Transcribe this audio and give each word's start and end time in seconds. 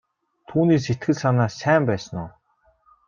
Түүний 0.47 0.79
сэтгэл 0.85 1.15
санаа 1.21 1.49
сайн 1.59 1.81
байсан 1.89 2.15
уу? 2.23 2.29